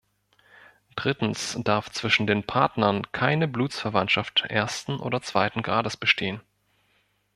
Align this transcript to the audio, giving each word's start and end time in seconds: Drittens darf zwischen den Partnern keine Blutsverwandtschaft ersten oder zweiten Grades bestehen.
Drittens 0.95 1.59
darf 1.63 1.91
zwischen 1.91 2.25
den 2.25 2.43
Partnern 2.43 3.11
keine 3.11 3.47
Blutsverwandtschaft 3.47 4.41
ersten 4.49 4.97
oder 4.99 5.21
zweiten 5.21 5.61
Grades 5.61 5.95
bestehen. 5.95 6.41